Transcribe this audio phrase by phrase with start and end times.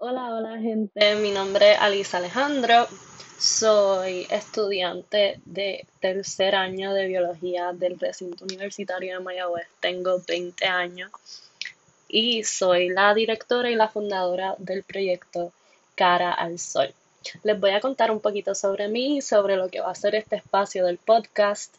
[0.00, 2.86] Hola, hola gente, mi nombre es Alisa Alejandro,
[3.36, 11.10] soy estudiante de tercer año de biología del recinto universitario de Mayagüez, tengo 20 años
[12.06, 15.52] y soy la directora y la fundadora del proyecto
[15.96, 16.94] Cara al Sol.
[17.42, 20.36] Les voy a contar un poquito sobre mí, sobre lo que va a ser este
[20.36, 21.74] espacio del podcast,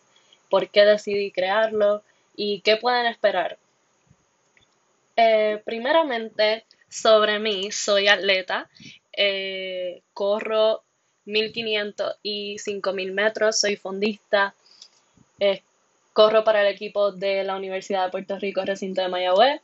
[0.49, 2.03] por qué decidí crearlo
[2.35, 3.57] y qué pueden esperar.
[5.15, 8.69] Eh, primeramente, sobre mí, soy atleta,
[9.13, 10.83] eh, corro
[11.25, 14.55] 1500 y 5000 metros, soy fondista,
[15.39, 15.61] eh,
[16.13, 19.61] corro para el equipo de la Universidad de Puerto Rico, recinto de Mayagüez.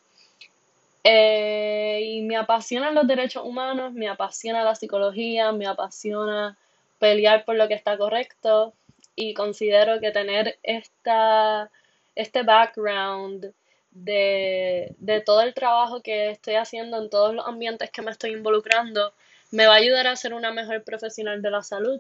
[1.04, 6.58] Eh, y me apasionan los derechos humanos, me apasiona la psicología, me apasiona
[7.00, 8.74] pelear por lo que está correcto
[9.16, 11.70] y considero que tener esta,
[12.16, 13.54] este background
[13.96, 19.14] de, todo el trabajo que estoy haciendo en todos los ambientes que me estoy involucrando,
[19.52, 22.00] me va a ayudar a ser una mejor profesional de la salud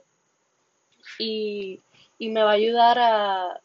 [1.17, 1.81] y,
[2.19, 3.61] me va a ayudar a,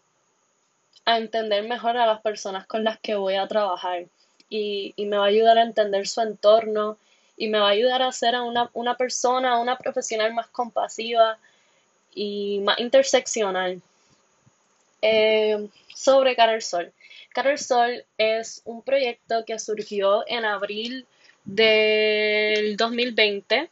[1.04, 4.06] a, entender mejor a las personas con las que voy a trabajar
[4.48, 6.98] y, me va a ayudar a entender su entorno
[7.36, 11.38] y me va a ayudar a ser una, una persona, una profesional más compasiva
[12.14, 13.80] y más interseccional.
[15.02, 16.92] Eh, sobre Cara Sol.
[17.32, 21.06] Cara Sol es un proyecto que surgió en abril
[21.44, 23.70] del 2020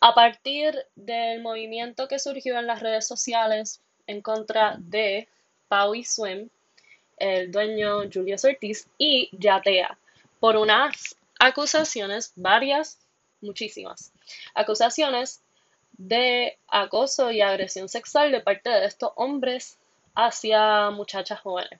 [0.00, 5.28] a partir del movimiento que surgió en las redes sociales en contra de
[5.68, 6.48] Pau y Swim,
[7.18, 9.98] el dueño Julio Ortiz y Yatea,
[10.40, 12.98] por unas acusaciones, varias,
[13.40, 14.10] muchísimas,
[14.54, 15.42] acusaciones
[15.98, 19.76] de acoso y agresión sexual de parte de estos hombres
[20.14, 21.78] hacia muchachas jóvenes.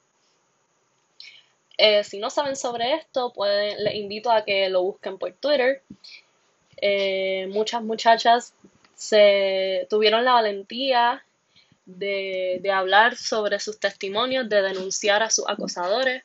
[1.77, 5.83] Eh, si no saben sobre esto, pueden, les invito a que lo busquen por Twitter.
[6.77, 8.55] Eh, muchas muchachas
[8.95, 11.25] se tuvieron la valentía
[11.87, 16.23] de, hablar sobre sus testimonios, de denunciar a sus acosadores.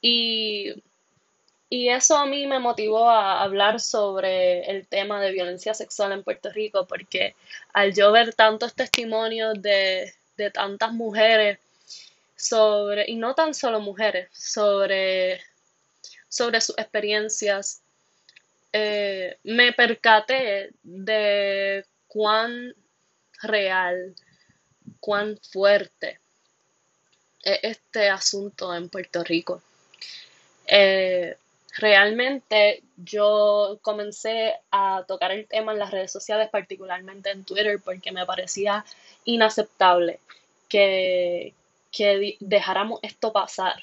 [0.00, 0.82] Y,
[1.68, 6.24] y, eso a mí me motivó a hablar sobre el tema de violencia sexual en
[6.24, 7.34] Puerto Rico, porque
[7.74, 11.58] al yo ver tantos testimonios de, de tantas mujeres
[12.40, 15.40] sobre, y no tan solo mujeres, sobre,
[16.28, 17.82] sobre sus experiencias,
[18.72, 22.74] eh, me percaté de cuán
[23.42, 24.14] real,
[25.00, 26.20] cuán fuerte
[27.42, 29.62] es este asunto en Puerto Rico.
[30.66, 31.36] Eh,
[31.76, 38.12] realmente yo comencé a tocar el tema en las redes sociales, particularmente en Twitter, porque
[38.12, 38.84] me parecía
[39.24, 40.20] inaceptable
[40.68, 41.54] que,
[41.90, 43.80] que dejáramos esto pasar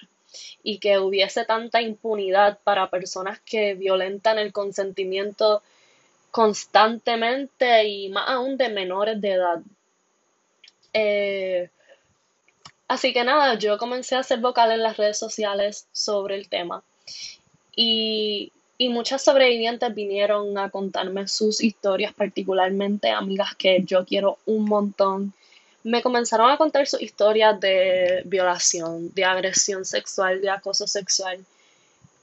[0.63, 5.61] y que hubiese tanta impunidad para personas que violentan el consentimiento
[6.31, 9.59] constantemente y más aún de menores de edad.
[10.93, 11.69] Eh,
[12.87, 16.83] así que nada, yo comencé a hacer vocal en las redes sociales sobre el tema
[17.75, 24.65] y, y muchas sobrevivientes vinieron a contarme sus historias, particularmente amigas que yo quiero un
[24.65, 25.33] montón
[25.87, 31.39] me comenzaron a contar sus historias de violación, de agresión sexual, de acoso sexual.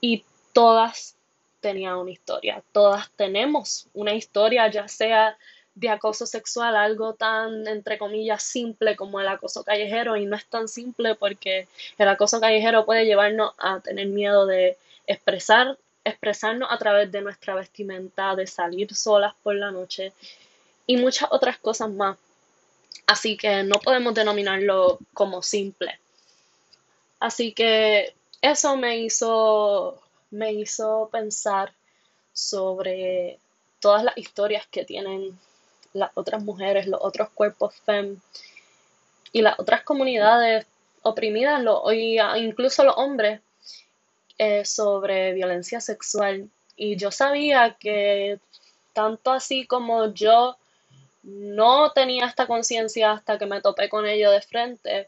[0.02, 1.14] Y todas
[1.62, 5.38] tenían una historia, todas tenemos una historia, ya sea
[5.75, 10.44] de acoso sexual, algo tan, entre comillas, simple como el acoso callejero, y no es
[10.44, 14.76] tan simple porque el acoso callejero puede llevarnos a tener miedo de
[15.06, 20.12] expresar, expresarnos a través de nuestra vestimenta, de salir solas por la noche
[20.86, 22.19] y muchas otras cosas más.
[23.06, 25.99] Así que no podemos denominarlo como simple.
[27.21, 30.00] Así que eso me hizo,
[30.31, 31.72] me hizo pensar
[32.32, 33.38] sobre
[33.81, 35.38] todas las historias que tienen
[35.93, 38.19] las otras mujeres, los otros cuerpos fem
[39.32, 40.66] y las otras comunidades
[41.03, 43.41] oprimidas, lo, incluso los hombres,
[44.38, 46.49] eh, sobre violencia sexual.
[46.76, 48.41] Y yo sabía que
[48.93, 50.56] tanto así como yo
[51.25, 55.06] no tenía esta conciencia hasta que me topé con ello de frente.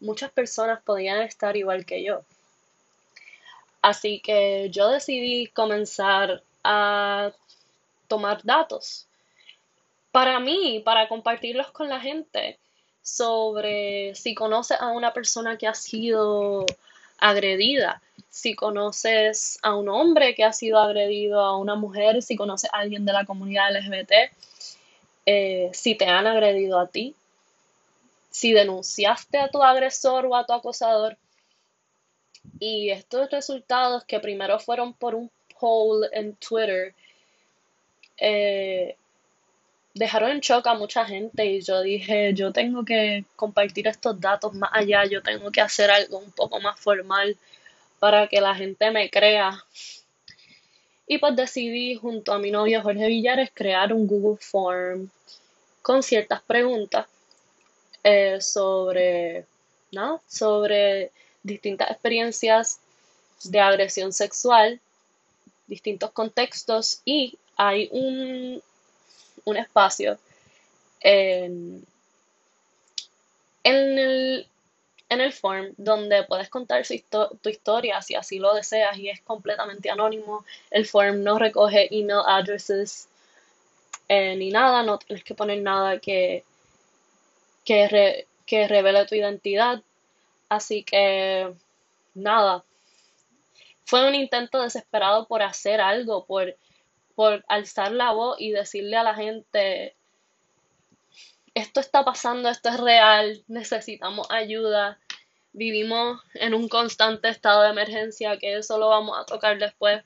[0.00, 2.22] Muchas personas podían estar igual que yo.
[3.80, 7.32] Así que yo decidí comenzar a
[8.08, 9.06] tomar datos
[10.10, 12.58] para mí, para compartirlos con la gente
[13.02, 16.64] sobre si conoces a una persona que ha sido
[17.18, 22.70] agredida, si conoces a un hombre que ha sido agredido, a una mujer, si conoces
[22.72, 24.12] a alguien de la comunidad LGBT,
[25.26, 27.14] eh, si te han agredido a ti,
[28.30, 31.16] si denunciaste a tu agresor o a tu acosador.
[32.58, 35.30] Y estos resultados que primero fueron por un
[35.60, 36.94] poll en Twitter
[38.18, 38.96] eh,
[39.94, 44.54] dejaron en shock a mucha gente y yo dije, yo tengo que compartir estos datos
[44.54, 47.36] más allá, yo tengo que hacer algo un poco más formal
[47.98, 49.62] para que la gente me crea.
[51.12, 55.10] Y pues decidí junto a mi novio Jorge Villares crear un Google Form
[55.82, 57.06] con ciertas preguntas
[58.02, 59.44] eh, sobre,
[59.90, 60.22] ¿no?
[60.26, 61.10] sobre
[61.42, 62.78] distintas experiencias
[63.44, 64.80] de agresión sexual,
[65.66, 68.62] distintos contextos y hay un,
[69.44, 70.18] un espacio
[71.00, 71.84] en,
[73.64, 74.46] el,
[75.12, 76.84] en el form donde puedes contar
[77.42, 80.44] tu historia si así lo deseas y es completamente anónimo.
[80.70, 83.08] El form no recoge email addresses
[84.08, 86.44] eh, ni nada, no tienes que poner nada que,
[87.64, 89.82] que, que revele tu identidad.
[90.48, 91.52] Así que
[92.14, 92.64] nada.
[93.84, 96.54] Fue un intento desesperado por hacer algo, por
[97.14, 99.94] por alzar la voz y decirle a la gente,
[101.54, 104.98] esto está pasando, esto es real, necesitamos ayuda,
[105.52, 110.02] vivimos en un constante estado de emergencia, que eso lo vamos a tocar después.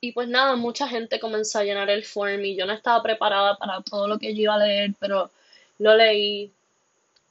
[0.00, 3.56] Y pues nada, mucha gente comenzó a llenar el form y yo no estaba preparada
[3.56, 5.30] para todo lo que yo iba a leer, pero
[5.78, 6.50] lo leí,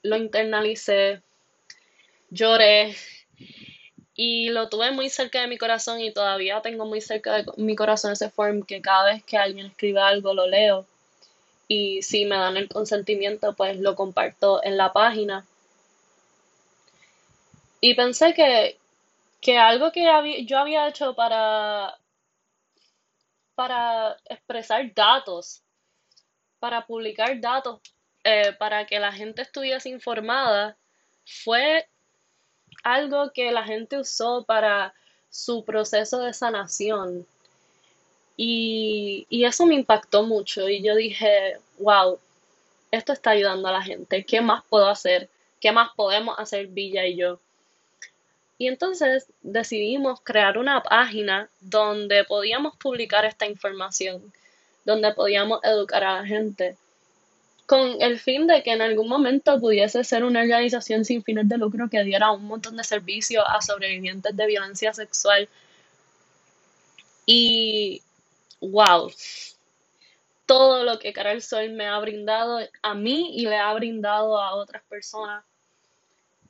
[0.03, 1.21] lo internalicé,
[2.29, 2.95] lloré,
[4.23, 7.75] y lo tuve muy cerca de mi corazón y todavía tengo muy cerca de mi
[7.75, 10.85] corazón ese form que cada vez que alguien escribe algo lo leo.
[11.67, 15.45] Y si me dan el consentimiento, pues lo comparto en la página.
[17.81, 18.77] Y pensé que,
[19.41, 21.97] que algo que yo había hecho para,
[23.55, 25.61] para expresar datos,
[26.59, 27.81] para publicar datos,
[28.23, 30.77] eh, para que la gente estuviese informada,
[31.25, 31.87] fue
[32.83, 34.93] algo que la gente usó para
[35.29, 37.25] su proceso de sanación.
[38.37, 42.19] Y, eso me impactó mucho y yo dije, wow,
[42.91, 45.29] esto está ayudando a la gente, ¿qué más puedo hacer?
[45.59, 47.39] ¿Qué más podemos hacer Villa y yo?
[48.61, 54.31] Y entonces decidimos crear una página donde podíamos publicar esta información,
[54.85, 56.77] donde podíamos educar a la gente
[57.65, 61.57] con el fin de que en algún momento pudiese ser una organización sin fines de
[61.57, 65.49] lucro que diera un montón de servicios a sobrevivientes de violencia sexual.
[67.25, 68.03] Y
[68.59, 69.11] wow,
[70.45, 74.53] todo lo que Carol Sol me ha brindado a mí y le ha brindado a
[74.53, 75.43] otras personas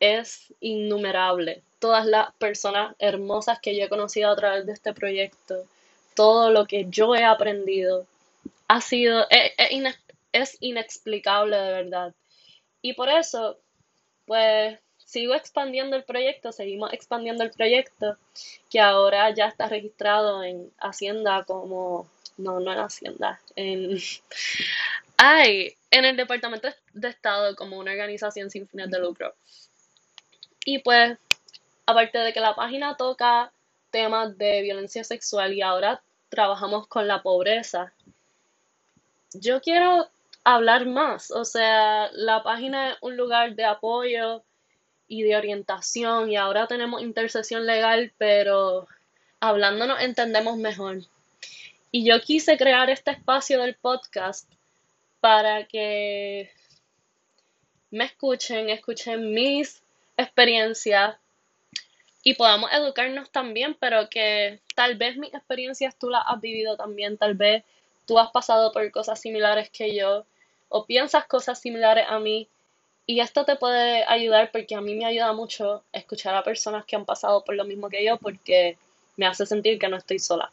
[0.02, 1.64] es innumerable.
[1.80, 5.64] Todas las personas hermosas que yo he conocido a través de este proyecto,
[6.16, 8.06] todo lo que yo he aprendido,
[8.68, 9.54] ha sido, es,
[10.34, 12.14] es inexplicable de verdad.
[12.82, 13.58] Y por eso,
[14.26, 14.80] pues
[15.12, 18.18] sigo expandiendo el proyecto, seguimos expandiendo el proyecto,
[18.70, 23.98] que ahora ya está registrado en Hacienda como, no, no en Hacienda, en,
[25.18, 29.36] ay, en el Departamento de Estado como una organización sin fines de lucro.
[30.66, 31.18] Y pues,
[31.86, 33.52] aparte de que la página toca
[33.90, 37.94] temas de violencia sexual y ahora trabajamos con la pobreza,
[39.34, 40.08] yo quiero
[40.44, 41.32] hablar más.
[41.32, 44.44] O sea, la página es un lugar de apoyo
[45.08, 48.88] y de orientación y ahora tenemos intercesión legal, pero
[49.40, 51.00] hablándonos entendemos mejor.
[51.92, 54.50] Y yo quise crear este espacio del podcast
[55.20, 56.50] para que
[57.90, 59.84] me escuchen, escuchen mis
[60.22, 61.16] experiencias
[62.24, 67.18] y podamos educarnos también, pero que tal vez mis experiencias tú las has vivido también,
[67.18, 67.64] tal vez
[68.06, 70.26] tú has pasado por cosas similares que yo
[70.70, 72.48] o piensas cosas similares a mí.
[73.06, 76.96] Y esto te puede ayudar porque a mí me ayuda mucho escuchar a personas que
[76.96, 78.78] han pasado por lo mismo que yo porque
[79.18, 80.52] me hace sentir que no estoy sola.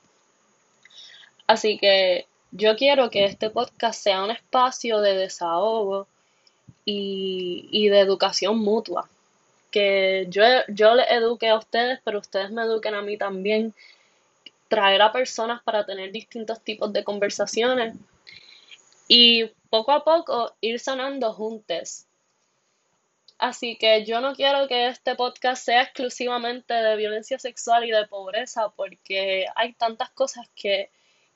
[1.47, 6.07] Así que yo quiero que este podcast sea un espacio de desahogo
[6.85, 9.09] y, de educación mutua.
[9.71, 13.75] Que yo, yo les eduque a ustedes, pero ustedes me eduquen a mí también.
[14.69, 17.97] Traer a personas para tener distintos tipos de conversaciones.
[19.09, 22.05] Y poco a poco ir sanando juntos.
[23.39, 28.07] Así que yo no quiero que este podcast sea exclusivamente de violencia sexual y de
[28.07, 30.91] pobreza, porque hay tantas cosas que,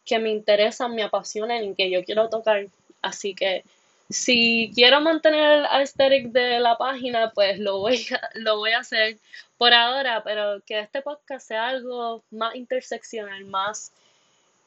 [0.05, 2.67] que me interesan, me apasionan y que yo quiero tocar.
[3.03, 3.65] Así que
[4.12, 8.81] si quiero mantener el aesthetic de la página, pues lo voy a, lo voy a
[8.81, 9.19] hacer
[9.59, 13.92] por ahora, pero que este podcast sea algo más interseccional, más,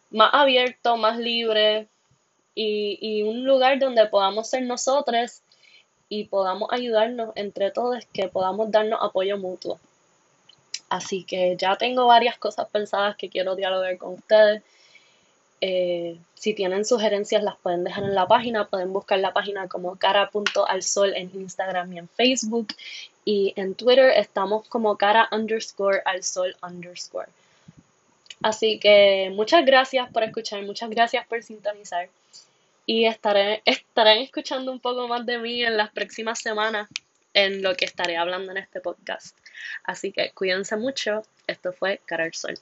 [0.09, 1.87] más abierto, más libre,
[2.55, 5.41] y, un lugar donde podamos ser nosotros
[6.07, 9.79] y podamos ayudarnos entre todos, que podamos darnos apoyo mutuo.
[10.87, 14.63] Así que ya tengo varias cosas pensadas que quiero dialogar con ustedes
[15.61, 19.95] Eh, si tienen sugerencias las pueden dejar en la página, pueden buscar la página como
[19.95, 22.67] cara.alsol en Instagram y en Facebook
[23.23, 27.29] y en Twitter estamos como cara underscore al sol underscore.
[28.43, 32.09] Así que muchas gracias por escuchar, muchas gracias por sintonizar
[32.85, 36.87] y estaré, estarán escuchando un poco más de mí en las próximas semanas
[37.33, 39.35] en lo que estaré hablando en este podcast.
[39.83, 41.23] Así que cuídense mucho.
[41.47, 42.55] Esto fue Cara al Sol.